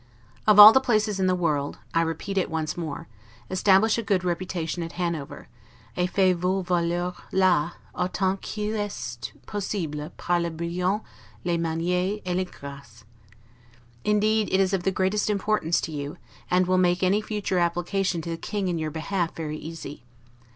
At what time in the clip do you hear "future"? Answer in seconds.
17.21-17.59